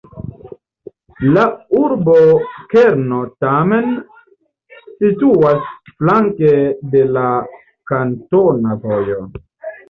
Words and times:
La 1.33 1.41
urbokerno 1.79 3.19
tamen 3.45 3.91
situas 4.87 5.69
flanke 6.01 6.55
de 6.97 7.05
la 7.19 7.27
kantona 7.93 8.81
vojo. 8.89 9.23